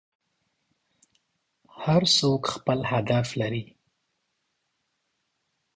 [1.83, 3.65] هر څوک خپل هدف لري.